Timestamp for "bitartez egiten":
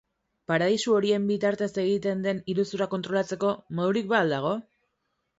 1.31-2.23